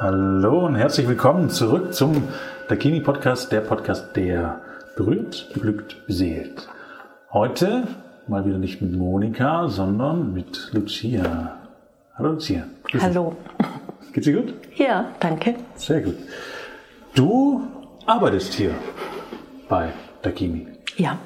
[0.00, 2.28] Hallo und herzlich willkommen zurück zum
[2.68, 4.60] Dakini Podcast, der Podcast, der
[4.96, 6.68] berührt, beglückt, beseelt.
[7.32, 7.82] Heute
[8.28, 11.58] mal wieder nicht mit Monika, sondern mit Lucia.
[12.14, 12.62] Hallo Lucia.
[12.84, 13.34] Grüß Hallo.
[14.12, 14.54] Geht's dir gut?
[14.76, 15.56] Ja, danke.
[15.74, 16.14] Sehr gut.
[17.16, 17.66] Du
[18.06, 18.70] arbeitest hier
[19.68, 19.88] bei
[20.22, 20.68] Dakini.
[20.96, 21.18] Ja.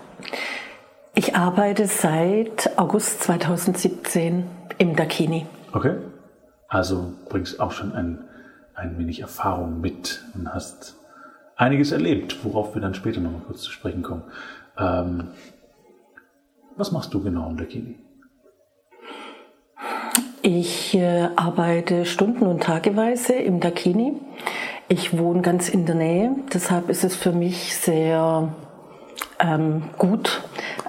[1.15, 4.45] Ich arbeite seit August 2017
[4.79, 5.45] im Dakini.
[5.75, 5.97] Okay.
[6.69, 8.25] Also bringst auch schon ein,
[8.75, 10.97] ein wenig Erfahrung mit und hast
[11.57, 14.23] einiges erlebt, worauf wir dann später noch mal kurz zu sprechen kommen.
[14.79, 15.29] Ähm,
[16.77, 17.99] was machst du genau im Dakini?
[20.43, 24.15] Ich äh, arbeite stunden- und tageweise im Dakini.
[24.89, 28.53] Ich wohne ganz in der Nähe, deshalb ist es für mich sehr
[29.39, 30.43] ähm, gut,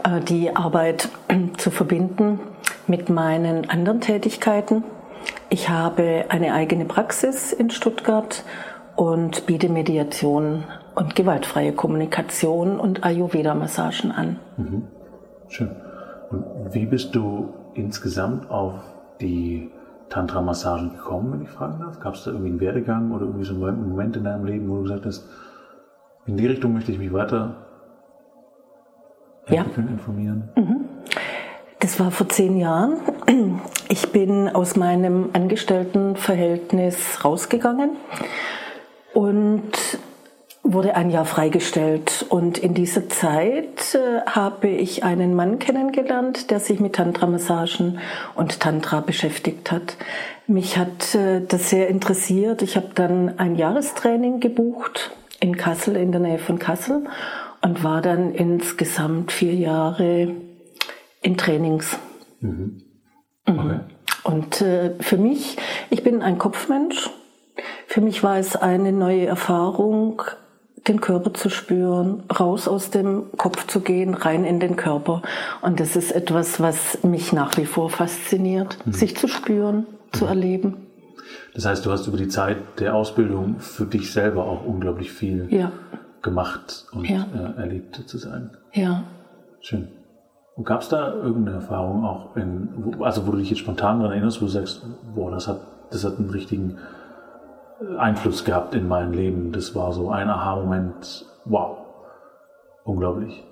[0.03, 1.09] äh, die Arbeit
[1.57, 2.39] zu verbinden
[2.87, 4.83] mit meinen anderen Tätigkeiten.
[5.53, 8.43] Ich habe eine eigene Praxis in Stuttgart
[8.95, 10.63] und biete Mediation
[10.95, 14.39] und gewaltfreie Kommunikation und Ayurveda-Massagen an.
[14.57, 14.87] Mhm.
[15.49, 15.69] Schön.
[16.31, 18.81] Und wie bist du insgesamt auf
[19.21, 19.69] die
[20.09, 21.99] Tantra-Massagen gekommen, wenn ich fragen darf?
[21.99, 24.77] Gab es da irgendwie einen Werdegang oder irgendwie so einen Moment in deinem Leben, wo
[24.77, 25.29] du gesagt hast,
[26.25, 27.57] in die Richtung möchte ich mich weiter
[29.49, 29.63] ja.
[29.77, 30.49] informieren?
[30.55, 30.82] Mhm.
[31.83, 33.01] Das war vor zehn Jahren.
[33.89, 37.97] Ich bin aus meinem Angestelltenverhältnis rausgegangen
[39.13, 39.69] und
[40.63, 42.25] wurde ein Jahr freigestellt.
[42.29, 47.99] Und in dieser Zeit äh, habe ich einen Mann kennengelernt, der sich mit Tantra-Massagen
[48.35, 49.97] und Tantra beschäftigt hat.
[50.47, 52.61] Mich hat äh, das sehr interessiert.
[52.61, 55.11] Ich habe dann ein Jahrestraining gebucht
[55.41, 57.03] in Kassel, in der Nähe von Kassel
[57.61, 60.33] und war dann insgesamt vier Jahre
[61.23, 61.97] in Trainings.
[62.39, 62.83] Mhm.
[63.47, 63.59] mhm.
[63.59, 63.79] Okay.
[64.23, 65.57] Und äh, für mich,
[65.89, 67.09] ich bin ein Kopfmensch.
[67.87, 70.21] Für mich war es eine neue Erfahrung,
[70.87, 75.21] den Körper zu spüren, raus aus dem Kopf zu gehen, rein in den Körper.
[75.61, 78.93] Und das ist etwas, was mich nach wie vor fasziniert, mhm.
[78.93, 80.17] sich zu spüren, mhm.
[80.17, 80.87] zu erleben.
[81.53, 85.47] Das heißt, du hast über die Zeit der Ausbildung für dich selber auch unglaublich viel
[85.49, 85.71] ja.
[86.21, 87.27] gemacht und ja.
[87.33, 88.51] äh, erlebt sozusagen.
[88.73, 89.03] Ja.
[89.61, 89.87] Schön.
[90.55, 93.99] Und gab es da irgendeine Erfahrung auch, in, wo, also wo du dich jetzt spontan
[93.99, 96.77] daran erinnerst, wo du sagst, boah, das hat, das hat einen richtigen
[97.97, 99.51] Einfluss gehabt in mein Leben.
[99.51, 101.25] Das war so ein Aha-Moment.
[101.45, 101.77] Wow.
[102.83, 103.43] Unglaublich.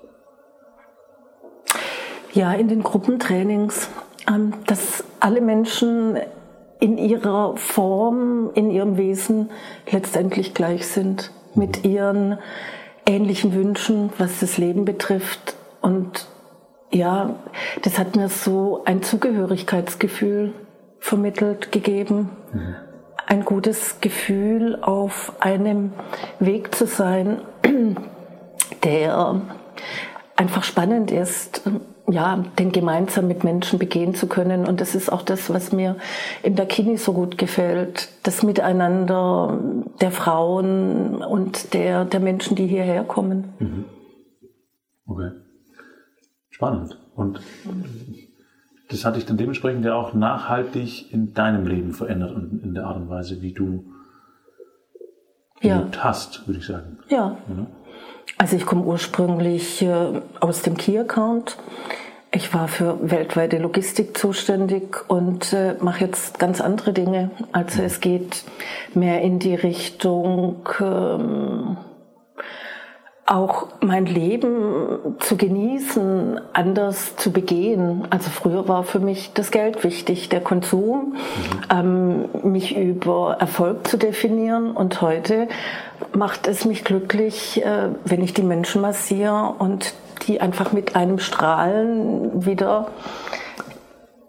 [2.32, 3.90] Ja, in den Gruppentrainings,
[4.28, 6.16] ähm, dass alle Menschen
[6.80, 9.50] in ihrer Form, in ihrem Wesen
[9.90, 11.90] letztendlich gleich sind, mit mhm.
[11.90, 12.38] ihren
[13.06, 15.56] ähnlichen Wünschen, was das Leben betrifft.
[15.80, 16.26] Und
[16.92, 17.36] ja,
[17.82, 20.52] das hat mir so ein Zugehörigkeitsgefühl
[20.98, 22.30] vermittelt, gegeben.
[22.52, 22.76] Mhm
[23.32, 25.92] ein gutes Gefühl, auf einem
[26.38, 27.40] Weg zu sein,
[28.84, 29.40] der
[30.36, 31.62] einfach spannend ist,
[32.10, 34.66] ja, den gemeinsam mit Menschen begehen zu können.
[34.66, 35.96] Und das ist auch das, was mir
[36.42, 38.10] in der Kini so gut gefällt.
[38.22, 39.58] Das Miteinander
[40.02, 43.54] der Frauen und der, der Menschen, die hierher kommen.
[43.58, 43.84] Mhm.
[45.06, 45.30] Okay.
[46.62, 46.98] Spannend.
[47.16, 47.40] Und
[48.88, 52.86] das hat dich dann dementsprechend ja auch nachhaltig in deinem Leben verändert und in der
[52.86, 53.84] Art und Weise, wie du
[55.60, 55.78] ja.
[55.78, 56.98] gelebt hast, würde ich sagen.
[57.08, 57.36] Ja.
[57.48, 57.66] ja.
[58.38, 61.56] Also ich komme ursprünglich äh, aus dem Key-Account.
[62.34, 67.30] Ich war für weltweite Logistik zuständig und äh, mache jetzt ganz andere Dinge.
[67.50, 68.44] Also es geht
[68.94, 71.76] mehr in die Richtung ähm,
[73.24, 78.06] auch mein Leben zu genießen, anders zu begehen.
[78.10, 81.14] Also früher war für mich das Geld wichtig, der Konsum,
[81.70, 82.28] mhm.
[82.42, 84.72] ähm, mich über Erfolg zu definieren.
[84.72, 85.48] Und heute
[86.12, 89.94] macht es mich glücklich, äh, wenn ich die Menschen massiere und
[90.26, 92.88] die einfach mit einem Strahlen wieder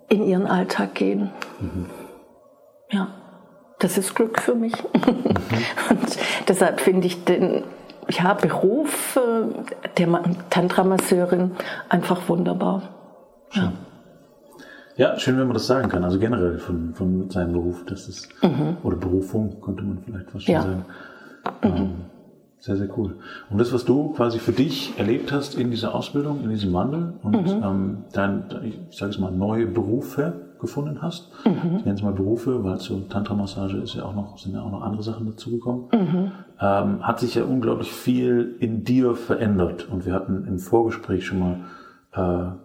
[0.07, 1.31] in ihren Alltag gehen.
[1.59, 1.89] Mhm.
[2.91, 3.07] Ja,
[3.79, 4.73] das ist Glück für mich.
[4.93, 5.35] Mhm.
[5.89, 6.17] und
[6.47, 7.63] deshalb finde ich den
[8.09, 11.51] ja, Beruf äh, der Tantra-Masseurin
[11.89, 12.81] einfach wunderbar.
[13.51, 13.71] Ja.
[14.95, 16.03] ja, schön, wenn man das sagen kann.
[16.03, 18.77] Also generell von, von seinem Beruf, das ist, mhm.
[18.83, 20.61] oder Berufung, könnte man vielleicht fast schon ja.
[20.61, 20.85] sagen.
[21.61, 21.69] Mhm.
[21.69, 21.91] Ähm,
[22.59, 23.17] sehr, sehr cool.
[23.49, 27.13] Und das, was du quasi für dich erlebt hast in dieser Ausbildung, in diesem Wandel
[27.21, 27.63] und mhm.
[27.63, 31.77] ähm, dein, ich sage es mal, neue Berufe gefunden hast, mhm.
[31.77, 34.71] ich nenne es mal Berufe, weil zur Tantra-Massage ist ja auch noch, sind ja auch
[34.71, 36.31] noch andere Sachen dazugekommen, mhm.
[36.59, 39.87] ähm, hat sich ja unglaublich viel in dir verändert.
[39.89, 41.57] Und wir hatten im Vorgespräch schon mal,
[42.13, 42.55] äh,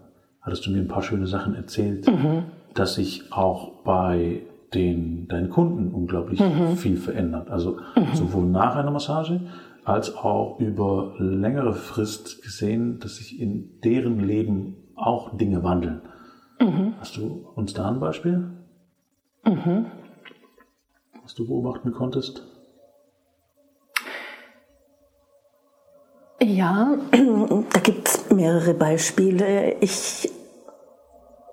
[0.41, 2.45] hattest du mir ein paar schöne Sachen erzählt, mhm.
[2.73, 4.43] dass sich auch bei
[4.73, 6.77] den deinen Kunden unglaublich mhm.
[6.77, 7.51] viel verändert.
[7.51, 8.15] Also mhm.
[8.15, 9.41] sowohl nach einer Massage
[9.85, 16.03] als auch über längere Frist gesehen, dass sich in deren Leben auch Dinge wandeln.
[16.61, 16.95] Mhm.
[17.01, 18.51] Hast du uns da ein Beispiel?
[19.45, 19.87] Mhm.
[21.23, 22.43] Was du beobachten konntest?
[26.41, 29.77] Ja, da gibt es mehrere Beispiele.
[29.81, 30.31] Ich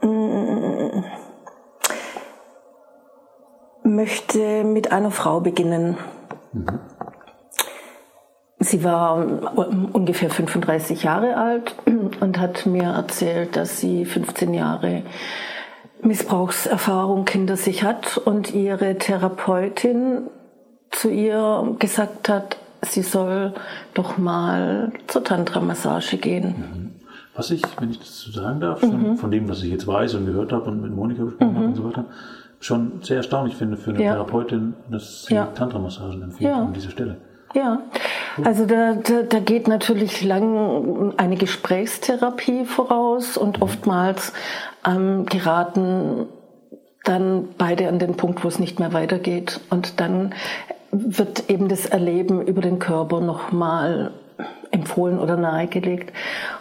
[0.02, 1.04] mm,
[3.84, 5.98] möchte mit einer Frau beginnen.
[6.54, 6.80] Mhm.
[8.66, 9.24] Sie war
[9.94, 11.76] ungefähr 35 Jahre alt
[12.20, 15.04] und hat mir erzählt, dass sie 15 Jahre
[16.02, 20.24] Missbrauchserfahrung hinter sich hat und ihre Therapeutin
[20.90, 23.54] zu ihr gesagt hat, sie soll
[23.94, 26.56] doch mal zur Tantra-Massage gehen.
[26.58, 26.92] Mhm.
[27.36, 29.18] Was ich, wenn ich das so sagen darf, mhm.
[29.18, 31.58] von dem, was ich jetzt weiß und gehört habe und mit Monika besprochen mhm.
[31.58, 32.06] habe und so weiter,
[32.60, 34.14] schon sehr erstaunlich finde für eine ja.
[34.14, 35.46] Therapeutin, dass sie ja.
[35.48, 36.64] Tantra-Massagen empfiehlt ja.
[36.64, 37.18] an dieser Stelle.
[37.54, 37.80] Ja,
[38.44, 43.64] also da, da, da geht natürlich lang eine Gesprächstherapie voraus und mhm.
[43.64, 44.34] oftmals
[44.86, 46.28] ähm, geraten
[47.04, 49.62] dann beide an den Punkt, wo es nicht mehr weitergeht.
[49.70, 50.34] Und dann
[50.92, 54.12] wird eben das Erleben über den Körper nochmal
[54.72, 56.12] empfohlen oder nahegelegt.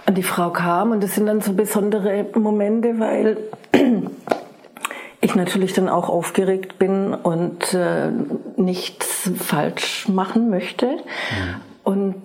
[0.06, 3.38] Und die Frau kam und das sind dann so besondere Momente, weil
[5.24, 8.10] ich natürlich dann auch aufgeregt bin und äh,
[8.56, 10.86] nichts falsch machen möchte.
[10.86, 11.00] Mhm.
[11.82, 12.16] Und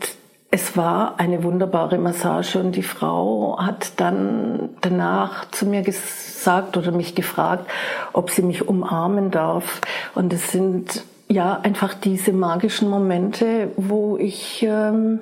[0.52, 6.92] es war eine wunderbare Massage und die Frau hat dann danach zu mir gesagt oder
[6.92, 7.70] mich gefragt,
[8.12, 9.80] ob sie mich umarmen darf.
[10.14, 15.22] Und es sind ja, einfach diese magischen Momente, wo ich, ähm,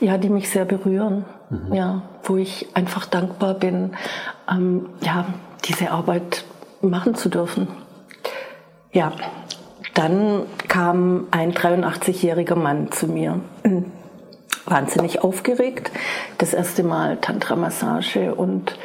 [0.00, 1.24] ja, die mich sehr berühren.
[1.48, 1.72] Mhm.
[1.72, 3.92] Ja, wo ich einfach dankbar bin,
[4.50, 5.26] ähm, ja,
[5.64, 6.44] diese Arbeit
[6.80, 7.68] machen zu dürfen.
[8.92, 9.12] Ja,
[9.94, 13.40] dann kam ein 83-jähriger Mann zu mir.
[14.66, 15.90] Wahnsinnig aufgeregt.
[16.38, 18.78] Das erste Mal Tantra-Massage und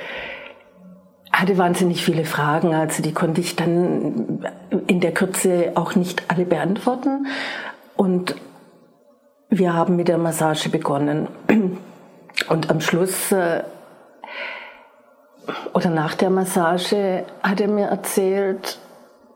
[1.31, 4.45] hatte wahnsinnig viele Fragen, also die konnte ich dann
[4.87, 7.27] in der Kürze auch nicht alle beantworten.
[7.95, 8.35] Und
[9.49, 11.27] wir haben mit der Massage begonnen.
[12.49, 13.63] Und am Schluss äh,
[15.73, 18.79] oder nach der Massage hat er mir erzählt,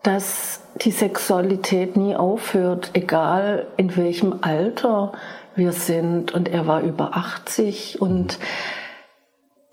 [0.03, 5.13] dass die Sexualität nie aufhört, egal in welchem Alter
[5.55, 6.33] wir sind.
[6.33, 8.37] Und er war über 80 und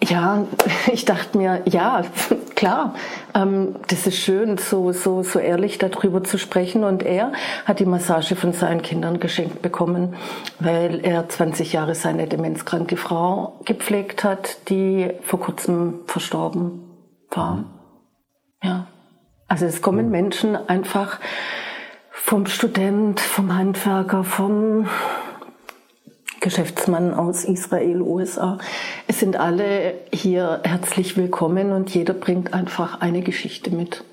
[0.03, 0.47] ja,
[0.93, 2.03] ich dachte mir, ja,
[2.57, 2.95] klar,
[3.35, 6.85] ähm, das ist schön, so, so, so ehrlich darüber zu sprechen.
[6.85, 7.33] Und er
[7.65, 10.17] hat die Massage von seinen Kindern geschenkt bekommen,
[10.59, 16.83] weil er 20 Jahre seine demenzkranke Frau gepflegt hat, die vor kurzem verstorben
[17.31, 17.57] war.
[17.57, 17.65] Mhm.
[18.63, 18.87] Ja.
[19.49, 20.13] Also es kommen mhm.
[20.13, 21.19] Menschen einfach
[22.11, 24.87] vom Student, vom Handwerker, vom
[26.41, 28.59] Geschäftsmann aus Israel, USA.
[29.07, 34.05] Es sind alle hier herzlich willkommen und jeder bringt einfach eine Geschichte mit.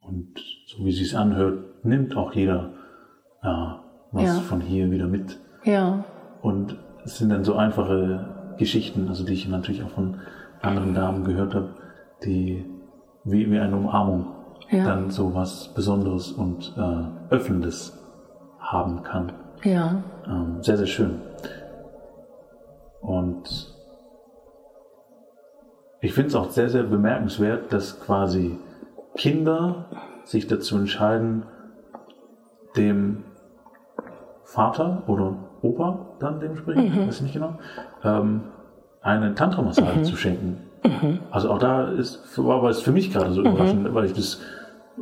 [0.00, 0.34] Und
[0.66, 2.74] so wie es sich anhört, nimmt auch jeder
[3.42, 4.34] ja, was ja.
[4.40, 5.38] von hier wieder mit.
[5.64, 6.04] Ja.
[6.42, 10.20] Und es sind dann so einfache Geschichten, also die ich natürlich auch von
[10.60, 11.74] anderen Damen gehört habe,
[12.24, 12.64] die
[13.24, 14.26] wie, wie eine Umarmung
[14.70, 14.84] ja.
[14.84, 17.98] dann so was Besonderes und äh, Öffnendes
[18.58, 19.32] haben kann.
[19.62, 20.02] Ja.
[20.28, 21.20] Ähm, sehr, sehr schön.
[23.00, 23.74] Und
[26.00, 28.58] ich finde es auch sehr, sehr bemerkenswert, dass quasi
[29.16, 29.86] Kinder
[30.24, 31.44] sich dazu entscheiden,
[32.76, 33.24] dem
[34.44, 37.08] Vater oder Opa dann dementsprechend, mhm.
[37.08, 37.58] weiß ich nicht genau,
[38.04, 38.42] ähm,
[39.00, 40.04] eine Tantra-Massage mhm.
[40.04, 40.62] zu schenken.
[40.84, 41.20] Mhm.
[41.30, 43.48] Also auch da ist, war es für mich gerade so mhm.
[43.48, 44.40] überraschend, weil ich das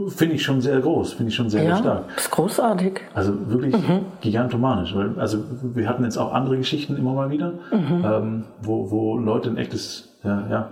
[0.09, 2.05] Finde ich schon sehr groß, finde ich schon sehr, ja, sehr stark.
[2.17, 3.01] Ist großartig.
[3.15, 4.07] Also wirklich mhm.
[4.21, 4.95] gigantomanisch.
[5.17, 8.05] Also wir hatten jetzt auch andere Geschichten immer mal wieder, mhm.
[8.05, 10.71] ähm, wo, wo Leute ein echtes, ja, ja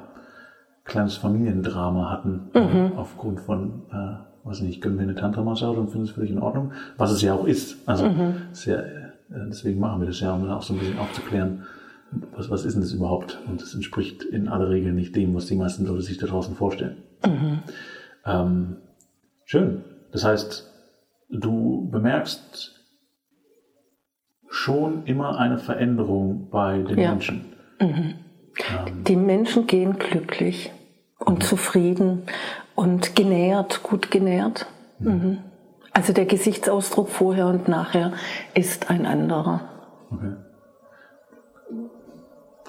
[0.85, 2.61] kleines Familiendrama hatten, mhm.
[2.61, 6.41] äh, aufgrund von, äh, weiß nicht, können wir eine Tantra-Massage und finden es völlig in
[6.41, 7.77] Ordnung, was es ja auch ist.
[7.87, 8.35] Also mhm.
[8.51, 9.13] ist ja, äh,
[9.49, 11.63] deswegen machen wir das ja, um dann auch so ein bisschen aufzuklären,
[12.37, 13.39] was, was ist denn das überhaupt?
[13.49, 16.57] Und das entspricht in aller Regel nicht dem, was die meisten Leute sich da draußen
[16.57, 16.97] vorstellen.
[17.25, 17.59] Mhm.
[18.27, 18.77] Ähm,
[19.53, 19.85] Schön.
[20.13, 20.73] Das heißt,
[21.29, 22.71] du bemerkst
[24.49, 27.11] schon immer eine Veränderung bei den ja.
[27.11, 27.53] Menschen.
[27.79, 28.15] Mhm.
[28.87, 29.05] Ähm.
[29.05, 30.73] Die Menschen gehen glücklich
[31.19, 31.43] und mhm.
[31.43, 32.23] zufrieden
[32.75, 34.69] und genährt, gut genährt.
[34.99, 35.11] Mhm.
[35.11, 35.39] mhm.
[35.93, 38.15] Also der Gesichtsausdruck vorher und nachher
[38.55, 39.61] ist ein anderer.
[40.11, 40.33] Okay.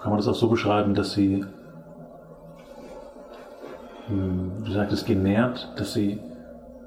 [0.01, 1.45] Kann man das auch so beschreiben, dass sie
[4.07, 6.19] hm, du sagtest, genährt, dass sie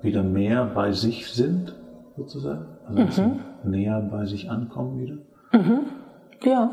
[0.03, 1.75] wieder mehr bei sich sind,
[2.17, 2.67] sozusagen?
[2.87, 3.41] Also mhm.
[3.65, 5.17] näher bei sich ankommen wieder?
[5.53, 5.81] Mhm.
[6.43, 6.71] Ja.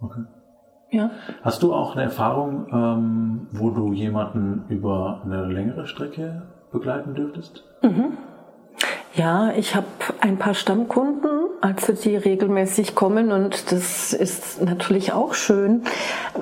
[0.00, 0.24] Okay.
[0.90, 1.10] Ja.
[1.42, 7.64] Hast du auch eine Erfahrung, ähm, wo du jemanden über eine längere Strecke begleiten dürftest?
[7.82, 8.16] Mhm.
[9.14, 9.86] Ja, ich habe
[10.20, 15.82] ein paar Stammkunden, also die regelmäßig kommen und das ist natürlich auch schön,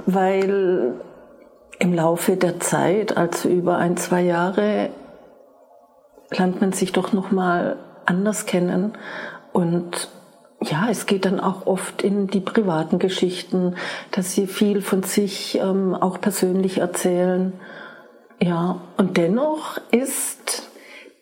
[0.07, 0.95] weil
[1.79, 4.89] im Laufe der Zeit, also über ein, zwei Jahre,
[6.37, 8.93] lernt man sich doch noch mal anders kennen
[9.53, 10.09] und
[10.61, 13.75] ja, es geht dann auch oft in die privaten Geschichten,
[14.13, 17.53] dass sie viel von sich ähm, auch persönlich erzählen.
[18.41, 20.71] Ja, und dennoch ist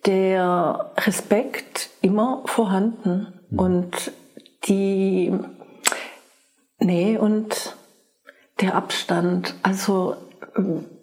[0.07, 3.59] der Respekt immer vorhanden mhm.
[3.59, 4.13] und
[4.65, 5.33] die
[6.79, 7.77] Nähe und
[8.61, 9.55] der Abstand.
[9.63, 10.17] Also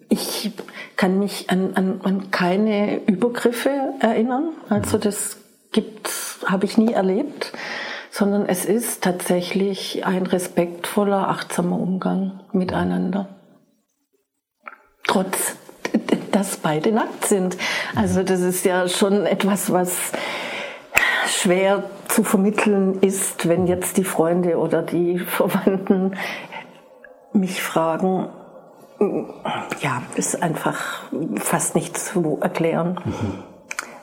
[0.08, 0.52] ich
[0.96, 4.50] kann mich an, an, an keine Übergriffe erinnern.
[4.68, 5.02] Also mhm.
[5.02, 5.36] das
[5.72, 7.52] gibt's, habe ich nie erlebt,
[8.10, 13.28] sondern es ist tatsächlich ein respektvoller, achtsamer Umgang miteinander.
[15.06, 15.56] Trotz,
[16.32, 17.56] dass beide nackt sind.
[17.94, 20.12] Also das ist ja schon etwas, was
[21.26, 26.16] schwer zu vermitteln ist, wenn jetzt die Freunde oder die Verwandten
[27.32, 28.28] mich fragen,
[29.80, 31.02] ja, ist einfach
[31.36, 32.98] fast nicht zu erklären.
[33.04, 33.44] Mhm.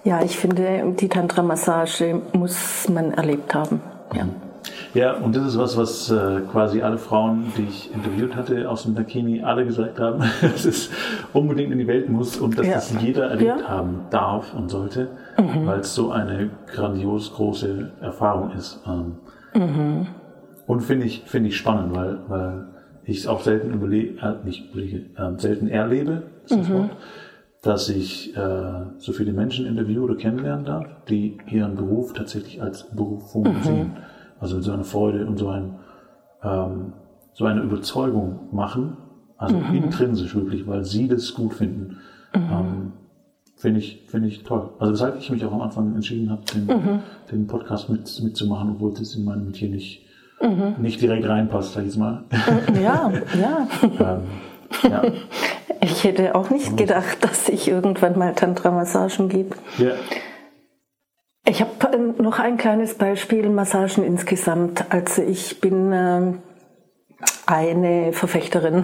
[0.03, 3.81] Ja, ich finde, die Tantra-Massage muss man erlebt haben.
[4.13, 4.27] Ja.
[4.93, 8.83] Ja, und das ist was, was äh, quasi alle Frauen, die ich interviewt hatte aus
[8.83, 10.89] dem Bikini, alle gesagt haben, dass es
[11.33, 12.75] unbedingt in die Welt muss und dass ja.
[12.75, 13.67] das jeder erlebt ja.
[13.67, 15.67] haben darf und sollte, mhm.
[15.67, 18.81] weil es so eine grandios große Erfahrung ist.
[18.87, 19.17] Ähm,
[19.53, 20.07] mhm.
[20.65, 22.67] Und finde ich, finde ich spannend, weil, weil
[23.05, 26.73] ich es auch selten überlege, äh, nicht überlege, äh, selten erlebe, das mhm.
[26.73, 26.97] Wort,
[27.61, 32.89] dass ich äh, so viele Menschen interviewe oder kennenlernen darf, die ihren Beruf tatsächlich als
[32.95, 33.63] Berufung mhm.
[33.63, 33.91] sehen.
[34.39, 35.75] Also so eine Freude und so, ein,
[36.43, 36.93] ähm,
[37.33, 38.97] so eine Überzeugung machen,
[39.37, 39.75] also mhm.
[39.75, 41.97] intrinsisch wirklich, weil sie das gut finden.
[42.35, 42.41] Mhm.
[42.51, 42.93] Ähm,
[43.57, 44.71] Finde ich, finde ich toll.
[44.79, 46.99] Also weshalb ich mich auch am Anfang entschieden habe, den, mhm.
[47.31, 50.04] den Podcast mit, mitzumachen, obwohl das in meinem Metier nicht
[50.45, 50.75] mhm.
[50.79, 52.23] nicht direkt reinpasst, sag ich mal.
[52.29, 53.67] Äh, ja, ja.
[53.83, 54.21] ähm,
[54.89, 55.03] ja.
[55.81, 59.55] Ich hätte auch nicht gedacht, dass ich irgendwann mal Tantra-Massagen gebe.
[59.77, 59.91] Ja.
[61.47, 64.85] Ich habe äh, noch ein kleines Beispiel, Massagen insgesamt.
[64.89, 66.33] Also ich bin äh,
[67.45, 68.83] eine Verfechterin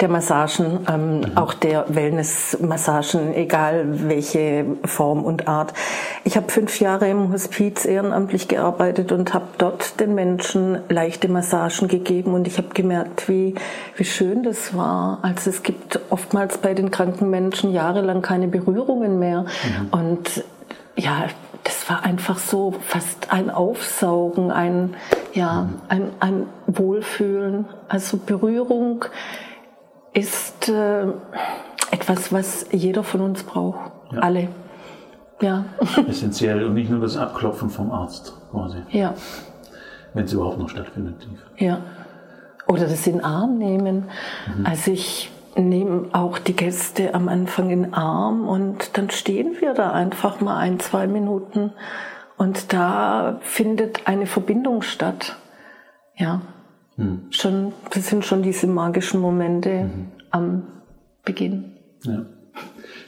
[0.00, 1.36] der Massagen, ähm, mhm.
[1.36, 5.74] auch der Wellness-Massagen, egal welche Form und Art.
[6.24, 11.88] Ich habe fünf Jahre im Hospiz ehrenamtlich gearbeitet und habe dort den Menschen leichte Massagen
[11.88, 13.54] gegeben und ich habe gemerkt, wie,
[13.96, 15.18] wie schön das war.
[15.22, 19.88] Also es gibt oftmals bei den kranken Menschen jahrelang keine Berührungen mehr mhm.
[19.90, 20.44] und
[20.96, 21.26] ja,
[21.68, 24.94] das war einfach so fast ein Aufsaugen, ein,
[25.34, 27.66] ja, ein, ein Wohlfühlen.
[27.88, 29.04] Also Berührung
[30.14, 31.08] ist äh,
[31.90, 33.92] etwas, was jeder von uns braucht.
[34.12, 34.20] Ja.
[34.20, 34.48] Alle.
[35.42, 35.66] Ja.
[36.08, 38.78] Essentiell und nicht nur das Abklopfen vom Arzt quasi.
[38.88, 39.12] Ja.
[40.14, 41.28] Wenn es überhaupt noch stattfindet.
[41.58, 41.82] Ja.
[42.66, 44.04] Oder das in Arm nehmen.
[44.56, 44.64] Mhm.
[44.64, 45.30] Also ich
[45.62, 50.58] nehmen auch die Gäste am Anfang in Arm und dann stehen wir da einfach mal
[50.58, 51.72] ein, zwei Minuten
[52.36, 55.36] und da findet eine Verbindung statt.
[56.16, 56.42] Ja,
[56.96, 57.26] hm.
[57.30, 60.06] schon, das sind schon diese magischen Momente mhm.
[60.30, 60.62] am
[61.24, 61.76] Beginn.
[62.02, 62.26] Ja.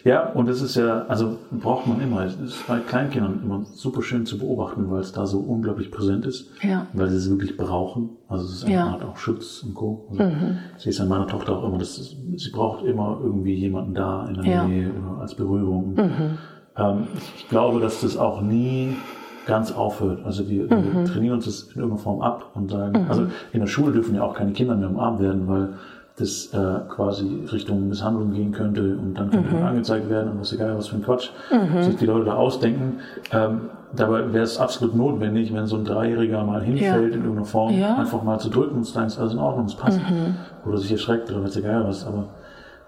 [0.05, 2.25] Ja, und das ist ja, also braucht man immer.
[2.25, 6.27] Es ist bei Kleinkindern immer super schön zu beobachten, weil es da so unglaublich präsent
[6.27, 6.51] ist.
[6.63, 6.87] Ja.
[6.93, 8.11] Weil sie es wirklich brauchen.
[8.29, 8.87] Also es ist eine ja.
[8.87, 10.09] Art auch Schutz und Co.
[10.11, 10.59] Also mhm.
[10.77, 14.27] Ich sehe es an meiner Tochter auch immer, dass sie braucht immer irgendwie jemanden da
[14.27, 14.67] in der ja.
[14.67, 14.91] Nähe
[15.21, 15.95] als Berührung.
[15.95, 16.39] Mhm.
[16.77, 18.97] Ähm, ich glaube, dass das auch nie
[19.47, 20.25] ganz aufhört.
[20.25, 20.95] Also wir, mhm.
[20.95, 23.11] wir trainieren uns das in irgendeiner Form ab und sagen, mhm.
[23.11, 25.75] also in der Schule dürfen ja auch keine Kinder mehr umarmt werden, weil
[26.21, 29.63] das äh, quasi Richtung Misshandlung gehen könnte und dann könnte mhm.
[29.63, 31.83] angezeigt werden und was egal, was für ein Quatsch mhm.
[31.83, 32.99] sich die Leute da ausdenken.
[33.33, 37.17] Ähm, dabei wäre es absolut notwendig, wenn so ein Dreijähriger mal hinfällt ja.
[37.17, 37.97] in irgendeiner Form, ja.
[37.97, 39.99] einfach mal zu drücken und zu sagen, es ist alles in Ordnung, es passt.
[39.99, 40.37] Mhm.
[40.67, 42.29] Oder sich erschreckt oder was egal was, aber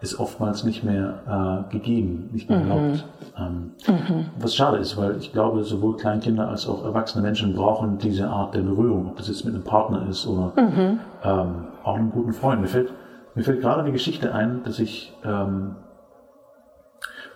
[0.03, 2.71] ist oftmals nicht mehr äh, gegeben, nicht mehr mhm.
[2.71, 3.05] erlaubt.
[3.39, 4.27] Ähm, mhm.
[4.41, 8.55] Was schade ist, weil ich glaube, sowohl Kleinkinder als auch erwachsene Menschen brauchen diese Art
[8.55, 10.99] der Berührung, ob das jetzt mit einem Partner ist oder mhm.
[11.23, 12.61] ähm, auch einem guten Freund.
[12.61, 12.91] Mir fällt
[13.35, 15.77] mir fällt gerade eine Geschichte ein, dass ich ähm,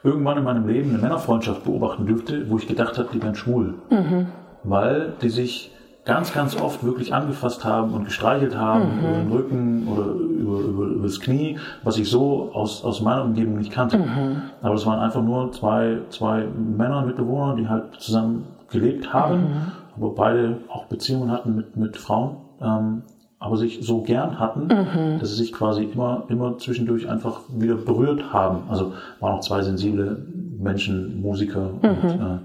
[0.03, 3.75] irgendwann in meinem Leben eine Männerfreundschaft beobachten dürfte, wo ich gedacht habe, die wären schwul.
[3.91, 4.27] Mhm.
[4.63, 5.73] Weil die sich
[6.05, 8.99] ganz, ganz oft wirklich angefasst haben und gestreichelt haben mhm.
[8.99, 13.25] über den Rücken oder über, über, über das Knie, was ich so aus, aus meiner
[13.25, 13.99] Umgebung nicht kannte.
[13.99, 14.43] Mhm.
[14.63, 19.73] Aber es waren einfach nur zwei, zwei Männer, Mitbewohner, die halt zusammen gelebt haben, mhm.
[19.97, 23.03] aber beide auch Beziehungen hatten mit, mit Frauen, ähm,
[23.39, 25.19] aber sich so gern hatten, mhm.
[25.19, 28.63] dass sie sich quasi immer, immer zwischendurch einfach wieder berührt haben.
[28.69, 30.27] Also waren auch zwei sensible
[30.59, 32.41] Menschen, Musiker und mhm.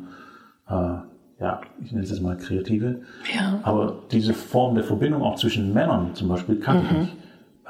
[0.69, 0.97] äh, äh,
[1.39, 3.01] ja, ich nenne es jetzt mal Kreative.
[3.33, 3.59] Ja.
[3.63, 6.89] Aber diese Form der Verbindung auch zwischen Männern zum Beispiel kannte mhm.
[6.89, 7.17] ich nicht.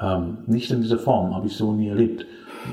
[0.00, 2.26] Ähm, nicht in dieser Form, habe ich so nie erlebt.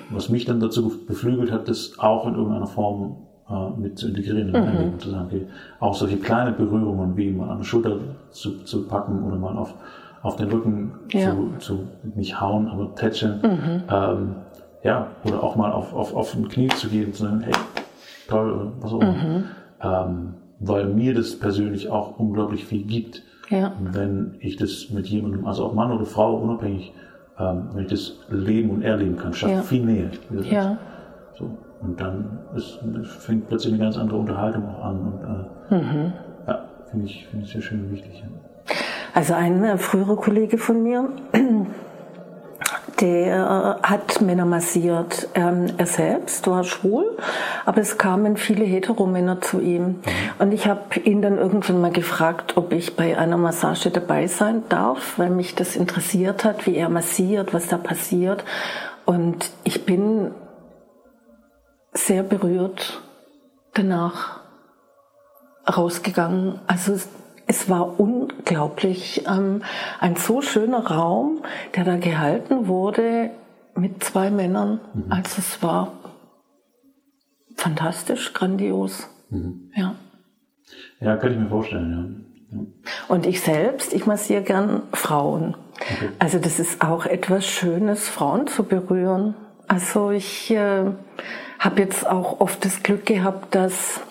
[0.10, 3.18] Was mich dann dazu beflügelt hat, das auch in irgendeiner Form
[3.50, 4.78] äh, mit zu integrieren mhm.
[4.78, 5.48] Leben, zu sagen, okay,
[5.80, 8.00] auch solche kleine Berührungen wie mal an der Schulter
[8.32, 9.74] zu, zu packen oder mal auf,
[10.22, 11.32] auf den Rücken ja.
[11.32, 13.42] zu, zu, nicht hauen, aber tätscheln.
[13.42, 13.84] Mhm.
[13.90, 14.36] Ähm,
[14.84, 17.54] ja, oder auch mal auf, auf, auf ein Knie zu gehen und zu sagen, hey,
[18.28, 19.14] toll, oder was auch immer.
[19.14, 19.44] Mhm.
[19.82, 23.74] Ähm, weil mir das persönlich auch unglaublich viel gibt, ja.
[23.80, 26.94] wenn ich das mit jemandem, also ob Mann oder Frau, unabhängig,
[27.40, 29.62] ähm, wenn ich das leben und erleben kann, schafft ja.
[29.62, 30.12] viel Nähe.
[30.44, 30.78] Ja.
[31.38, 31.50] So.
[31.82, 32.80] Und dann ist,
[33.20, 35.00] fängt plötzlich eine ganz andere Unterhaltung auch an.
[35.00, 36.14] Und, äh, mhm.
[36.46, 38.24] Ja, finde ich, finde ich sehr schön und wichtig.
[39.14, 41.10] Also ein äh, früherer Kollege von mir,
[43.00, 45.30] der hat Männer massiert.
[45.34, 47.18] Ähm, er selbst war schwul,
[47.66, 49.84] aber es kamen viele Heteromänner zu ihm.
[49.84, 50.02] Mhm.
[50.40, 54.64] Und ich habe ihn dann irgendwann mal gefragt, ob ich bei einer Massage dabei sein
[54.70, 58.44] darf, weil mich das interessiert hat, wie er massiert, was da passiert.
[59.06, 60.32] Und ich bin
[61.94, 63.02] sehr berührt
[63.74, 64.42] danach
[65.68, 66.60] rausgegangen.
[66.68, 67.00] Also
[67.50, 69.26] es war unglaublich.
[69.28, 69.64] Ähm,
[70.00, 71.42] ein so schöner Raum,
[71.76, 73.32] der da gehalten wurde
[73.76, 74.80] mit zwei Männern.
[74.94, 75.06] Mhm.
[75.10, 75.94] Also es war
[77.58, 79.10] fantastisch, grandios.
[79.32, 79.72] Mhm.
[79.76, 79.96] Ja.
[81.00, 82.58] Ja, kann ich mir vorstellen, ja.
[82.60, 82.66] ja.
[83.08, 85.58] Und ich selbst, ich massiere gern Frauen.
[85.82, 86.10] Okay.
[86.20, 89.34] Also das ist auch etwas Schönes, Frauen zu berühren.
[89.68, 90.86] Also ich äh,
[91.58, 94.02] habe jetzt auch oft das Glück gehabt, dass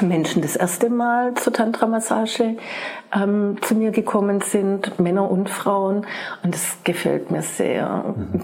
[0.00, 2.56] Menschen das erste Mal zur Tantra-Massage
[3.14, 6.06] ähm, zu mir gekommen sind, Männer und Frauen.
[6.42, 8.14] Und das gefällt mir sehr.
[8.16, 8.42] Mhm.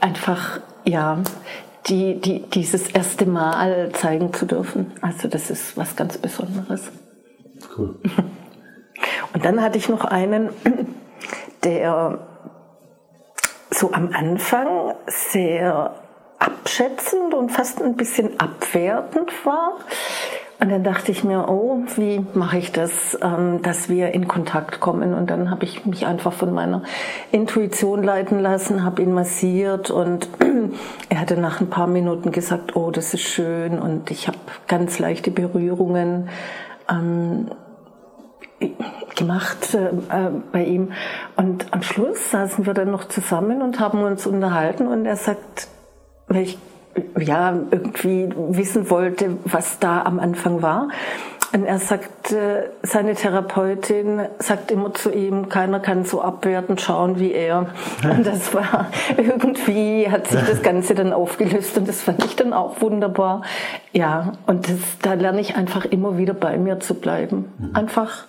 [0.00, 1.18] Einfach, ja,
[1.86, 4.92] die, die, dieses erste Mal zeigen zu dürfen.
[5.00, 6.90] Also das ist was ganz Besonderes.
[7.76, 7.98] Cool.
[9.32, 10.50] Und dann hatte ich noch einen,
[11.64, 12.18] der
[13.70, 15.94] so am Anfang sehr
[16.38, 19.78] abschätzend und fast ein bisschen abwertend war.
[20.62, 24.78] Und dann dachte ich mir, oh, wie mache ich das, ähm, dass wir in Kontakt
[24.78, 25.14] kommen?
[25.14, 26.82] Und dann habe ich mich einfach von meiner
[27.32, 30.28] Intuition leiten lassen, habe ihn massiert und
[31.08, 34.36] er hatte nach ein paar Minuten gesagt, oh, das ist schön und ich habe
[34.68, 36.28] ganz leichte Berührungen
[36.90, 37.46] ähm,
[39.16, 40.92] gemacht äh, bei ihm.
[41.36, 45.68] Und am Schluss saßen wir dann noch zusammen und haben uns unterhalten und er sagt,
[46.28, 46.58] weil ich
[47.18, 50.88] ja, irgendwie wissen wollte, was da am Anfang war.
[51.52, 52.32] Und er sagt,
[52.82, 57.66] seine Therapeutin sagt immer zu ihm, keiner kann so abwertend schauen wie er.
[58.04, 62.52] Und das war irgendwie, hat sich das Ganze dann aufgelöst und das fand ich dann
[62.52, 63.42] auch wunderbar.
[63.92, 67.46] Ja, und das, da lerne ich einfach immer wieder bei mir zu bleiben.
[67.58, 67.74] Mhm.
[67.74, 68.26] Einfach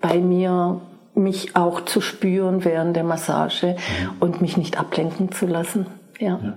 [0.00, 0.80] bei mir,
[1.14, 3.76] mich auch zu spüren während der Massage mhm.
[4.20, 5.86] und mich nicht ablenken zu lassen.
[6.18, 6.38] ja.
[6.42, 6.52] ja.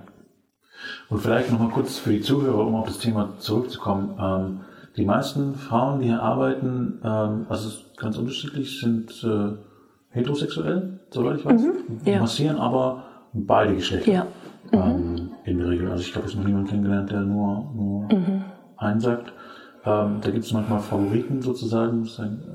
[1.08, 4.16] Und vielleicht nochmal kurz für die Zuhörer, um auf das Thema zurückzukommen.
[4.20, 4.60] Ähm,
[4.96, 9.56] die meisten Frauen, die hier arbeiten, ähm, also ganz unterschiedlich, sind äh,
[10.10, 12.20] heterosexuell, soweit ich weiß, mhm, ja.
[12.20, 14.12] massieren aber beide Geschlechter.
[14.12, 14.26] Ja.
[14.72, 15.30] Ähm, mhm.
[15.44, 15.90] in der Regel.
[15.90, 18.44] Also ich glaube, ich habe noch niemanden kennengelernt, der nur, nur mhm.
[18.76, 19.32] einen sagt.
[19.84, 22.08] Ähm, da gibt es manchmal Favoriten sozusagen,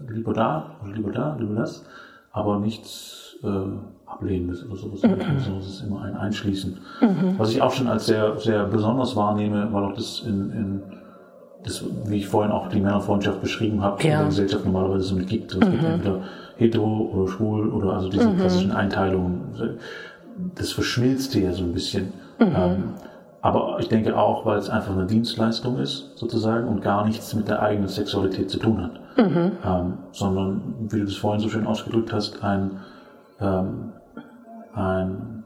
[0.09, 1.85] lieber da oder lieber da, lieber das,
[2.31, 3.47] aber nichts äh,
[4.09, 5.03] Ablehnendes oder sowas.
[5.03, 5.19] Mhm.
[5.55, 6.77] Das ist immer ein Einschließen.
[7.01, 7.35] Mhm.
[7.37, 10.81] Was ich auch schon als sehr, sehr besonders wahrnehme, weil auch das in, in
[11.63, 14.11] das, wie ich vorhin auch die Männerfreundschaft beschrieben habe, ja.
[14.11, 15.51] in der Gesellschaft normalerweise so mit gibt.
[15.51, 15.71] Es mhm.
[15.71, 16.21] gibt entweder
[16.57, 18.37] hetero oder schwul oder also diese mhm.
[18.37, 19.77] klassischen Einteilungen.
[20.55, 22.13] Das verschmilzt hier so ein bisschen.
[22.39, 22.53] Mhm.
[22.55, 22.83] Ähm,
[23.41, 27.47] aber ich denke auch, weil es einfach eine Dienstleistung ist, sozusagen, und gar nichts mit
[27.47, 28.99] der eigenen Sexualität zu tun hat.
[29.17, 29.51] Mhm.
[29.65, 32.79] Ähm, sondern, wie du das vorhin so schön ausgedrückt hast, ein,
[33.39, 33.93] ähm,
[34.73, 35.43] ein,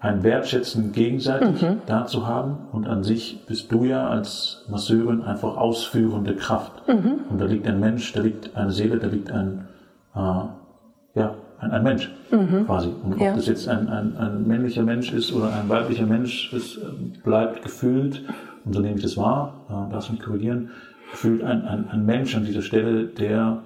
[0.00, 1.82] ein Wertschätzen gegenseitig mhm.
[1.86, 2.68] da zu haben.
[2.72, 6.88] Und an sich bist du ja als Masseurin einfach ausführende Kraft.
[6.88, 7.20] Mhm.
[7.30, 9.68] Und da liegt ein Mensch, da liegt eine Seele, da liegt ein,
[10.14, 12.66] äh, ja, ein, ein Mensch mhm.
[12.66, 12.88] quasi.
[13.04, 13.34] Und ob ja.
[13.34, 17.62] das jetzt ein, ein, ein männlicher Mensch ist oder ein weiblicher Mensch, es ähm, bleibt
[17.62, 18.22] gefühlt,
[18.64, 20.70] und so nehme ich das wahr, äh, darfst mich korrigieren,
[21.10, 23.62] gefühlt ein, ein, ein Mensch an dieser Stelle, der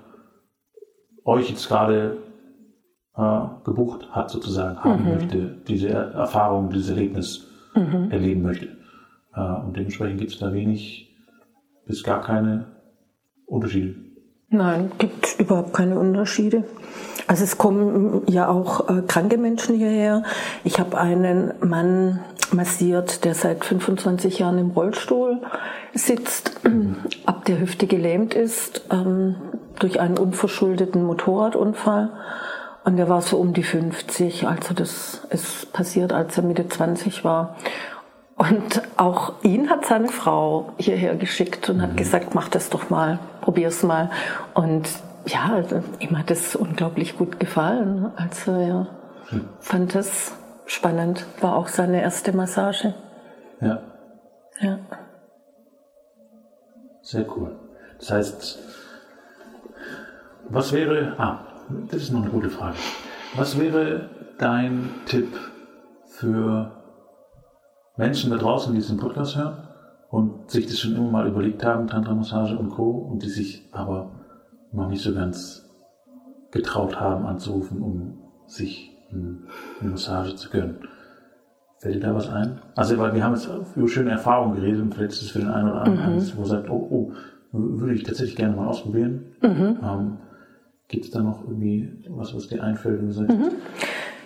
[1.24, 2.25] euch jetzt gerade äh,
[3.64, 5.14] gebucht hat, sozusagen, haben mhm.
[5.14, 8.10] möchte, diese Erfahrung, dieses Erlebnis mhm.
[8.10, 8.68] erleben möchte.
[9.34, 11.14] Äh, und dementsprechend gibt es da wenig
[11.86, 12.66] bis gar keine
[13.46, 13.94] Unterschiede.
[14.48, 16.64] Nein, gibt überhaupt keine Unterschiede.
[17.26, 20.22] Also es kommen ja auch äh, kranke Menschen hierher.
[20.62, 22.20] Ich habe einen Mann
[22.52, 25.40] massiert, der seit 25 Jahren im Rollstuhl
[25.94, 26.96] sitzt, mhm.
[27.24, 29.34] ab der Hüfte gelähmt ist ähm,
[29.80, 32.10] durch einen unverschuldeten Motorradunfall.
[32.86, 37.24] Und er war so um die 50, also das ist passiert, als er Mitte 20
[37.24, 37.56] war.
[38.36, 41.96] Und auch ihn hat seine Frau hierher geschickt und hat mhm.
[41.96, 44.10] gesagt, mach das doch mal, probier's mal.
[44.54, 44.88] Und
[45.26, 48.12] ja, also ihm hat es unglaublich gut gefallen.
[48.14, 48.86] Also er
[49.30, 49.48] hm.
[49.58, 50.32] fand es
[50.66, 51.26] spannend.
[51.40, 52.94] War auch seine erste Massage.
[53.60, 53.80] Ja.
[54.60, 54.78] Ja.
[57.02, 57.58] Sehr cool.
[57.98, 58.58] Das heißt,
[60.50, 61.45] was wäre, ah,
[61.90, 62.76] das ist noch eine gute Frage.
[63.36, 65.28] Was wäre dein Tipp
[66.06, 66.72] für
[67.96, 69.68] Menschen da draußen, die diesen Podcast hören
[70.10, 72.90] und sich das schon immer mal überlegt haben, Tantra-Massage und Co.
[72.90, 74.12] und die sich aber
[74.72, 75.68] noch nicht so ganz
[76.52, 79.38] getraut haben anzurufen, um sich eine
[79.80, 80.78] Massage zu gönnen.
[81.78, 82.60] Fällt dir da was ein?
[82.74, 85.48] Also, weil wir haben jetzt über schöne Erfahrungen geredet und vielleicht ist es für den
[85.48, 86.32] einen oder anderen, mhm.
[86.36, 87.12] wo sagt, oh, oh,
[87.52, 89.36] würde ich tatsächlich gerne mal ausprobieren.
[89.42, 89.78] Mhm.
[89.82, 90.18] Ähm,
[90.88, 93.02] Gibt es da noch irgendwie was, was dir einfällt?
[93.02, 93.50] Mhm.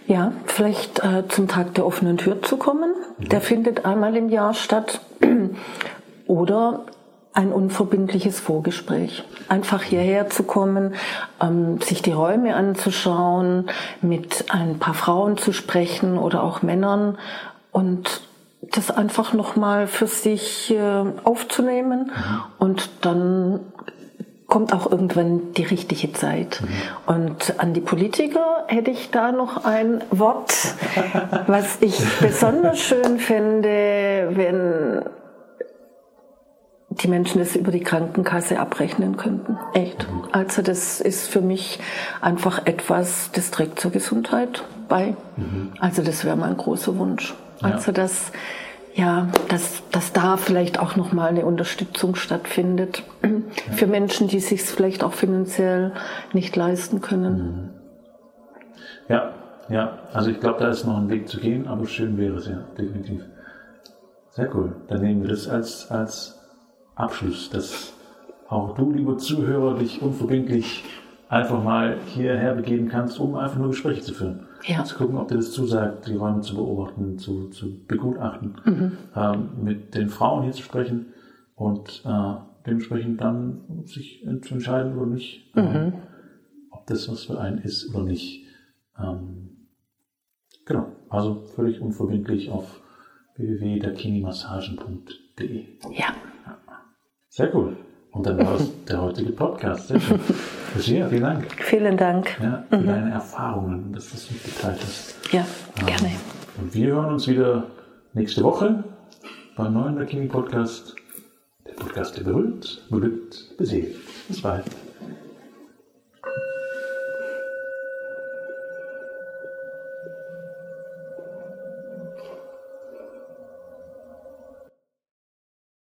[0.07, 2.91] Ja, vielleicht äh, zum Tag der offenen Tür zu kommen.
[3.19, 3.29] Mhm.
[3.29, 5.01] Der findet einmal im Jahr statt.
[6.27, 6.85] Oder
[7.33, 9.25] ein unverbindliches Vorgespräch.
[9.49, 10.95] Einfach hierher zu kommen,
[11.41, 13.71] ähm, sich die Räume anzuschauen,
[14.03, 17.19] mit ein paar Frauen zu sprechen oder auch Männern
[17.71, 18.23] und
[18.63, 22.43] das einfach nochmal für sich äh, aufzunehmen mhm.
[22.59, 23.61] und dann
[24.51, 26.61] kommt auch irgendwann die richtige Zeit.
[26.61, 27.15] Mhm.
[27.15, 30.53] Und an die Politiker hätte ich da noch ein Wort,
[31.47, 35.05] was ich besonders schön finde, wenn
[36.91, 39.57] die Menschen das über die Krankenkasse abrechnen könnten.
[39.73, 40.07] Echt.
[40.33, 41.79] Also das ist für mich
[42.21, 45.15] einfach etwas, das trägt zur Gesundheit bei.
[45.37, 45.73] Mhm.
[45.79, 47.35] Also das wäre mein großer Wunsch.
[47.63, 47.71] Ja.
[47.71, 48.33] Also dass
[48.95, 53.73] ja, dass, dass da vielleicht auch nochmal eine Unterstützung stattfindet ja.
[53.73, 55.93] für Menschen, die sich vielleicht auch finanziell
[56.33, 57.35] nicht leisten können.
[57.35, 57.71] Mhm.
[59.09, 59.35] Ja,
[59.69, 62.47] ja, also ich glaube, da ist noch ein Weg zu gehen, aber schön wäre es
[62.47, 63.23] ja, definitiv.
[64.31, 64.77] Sehr cool.
[64.89, 66.41] Dann nehmen wir das als, als
[66.95, 67.93] Abschluss, dass
[68.49, 70.85] auch du, lieber Zuhörer, dich unverbindlich
[71.29, 74.49] einfach mal hierher begeben kannst, um einfach nur Gespräche zu führen.
[74.65, 74.85] Ja.
[74.85, 78.93] Zu gucken, ob dir das zusagt, die Räume zu beobachten, zu, zu begutachten, mhm.
[79.15, 81.13] ähm, mit den Frauen hier zu sprechen
[81.55, 82.35] und äh,
[82.67, 85.63] dementsprechend dann sich zu entscheiden oder nicht, mhm.
[85.63, 85.93] ähm,
[86.71, 88.47] ob das was für einen ist oder nicht.
[88.99, 89.69] Ähm,
[90.67, 92.83] genau, also völlig unverbindlich auf
[93.37, 95.67] www.dakinimassagen.de.
[95.91, 96.15] Ja.
[97.29, 97.77] Sehr cool.
[98.13, 99.89] Und dann war es der heutige Podcast.
[99.89, 100.21] Sehr schön.
[100.75, 101.47] Lucia, vielen Dank.
[101.63, 102.37] Vielen Dank.
[102.43, 102.87] Ja, für mhm.
[102.87, 105.33] deine Erfahrungen, dass du das mitgeteilt hast.
[105.33, 105.47] Ja,
[105.81, 106.11] ähm, gerne.
[106.61, 107.65] Und wir hören uns wieder
[108.13, 108.83] nächste Woche
[109.57, 110.97] beim neuen Bikini Podcast.
[111.67, 113.95] Der Podcast, der berührt, berührt, beseelt.
[114.29, 114.65] Bis bald.